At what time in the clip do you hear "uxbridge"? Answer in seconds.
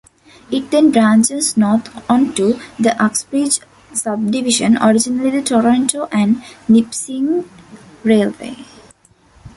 2.99-3.59